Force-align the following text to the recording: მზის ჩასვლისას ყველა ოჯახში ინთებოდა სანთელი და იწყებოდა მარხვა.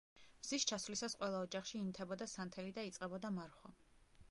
მზის 0.45 0.63
ჩასვლისას 0.71 1.15
ყველა 1.19 1.41
ოჯახში 1.49 1.77
ინთებოდა 1.81 2.29
სანთელი 2.33 2.75
და 2.81 2.89
იწყებოდა 2.91 3.35
მარხვა. 3.39 3.75